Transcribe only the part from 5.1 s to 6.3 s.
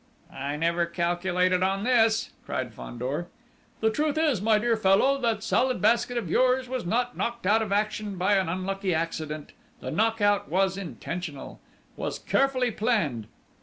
that Salad Basket of